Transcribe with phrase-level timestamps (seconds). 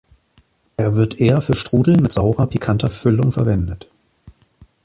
[0.77, 3.87] Er wird eher für Strudel mit saurer-pikanter Füllung verwendet.